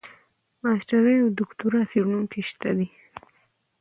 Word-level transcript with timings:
ماسټري 0.63 1.15
او 1.23 1.29
دوکتورا 1.37 1.81
څېړونکي 1.91 2.41
شته 2.49 2.69
دي. 2.77 2.87